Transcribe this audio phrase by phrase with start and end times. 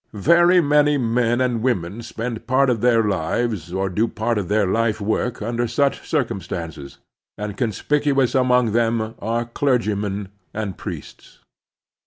[0.17, 4.65] Very many men and women spend part of their lives or do part of their
[4.65, 6.97] life work tinder such circumstances,
[7.37, 11.41] and conspicuotis among them are clergymen and priests.